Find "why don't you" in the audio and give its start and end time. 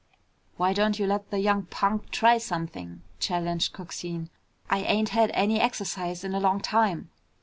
0.57-1.05